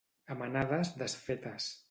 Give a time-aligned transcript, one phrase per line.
[0.35, 1.71] A manades desfetes.